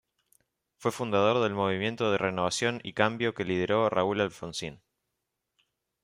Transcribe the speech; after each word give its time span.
Fue 0.77 0.91
fundador 0.91 1.43
del 1.43 1.53
Movimiento 1.53 2.11
de 2.11 2.17
Renovación 2.17 2.81
y 2.83 2.93
Cambio 2.93 3.35
que 3.35 3.45
lideró 3.45 3.87
Raúl 3.87 4.21
Alfonsín. 4.21 4.81